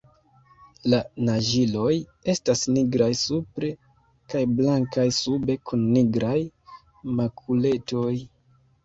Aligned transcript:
La 0.91 0.99
naĝiloj 1.25 1.91
estas 2.33 2.63
nigraj 2.77 3.09
supre 3.19 3.69
kaj 4.35 4.41
blankaj 4.61 5.05
sube 5.19 5.57
kun 5.69 5.85
nigraj 5.99 6.39
makuletoj. 7.21 8.15